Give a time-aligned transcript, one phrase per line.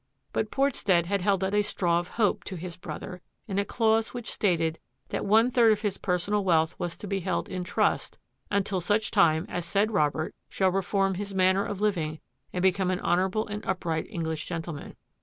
[0.33, 4.15] But Portstead had held out a straw of hope to his brother in a clause
[4.15, 8.17] which stated that one third of his personal wealth was to be held in trust"
[8.49, 12.19] until such time as said Robert shall reform his manner of living
[12.51, 14.95] and become an honourable and upright English gentleman."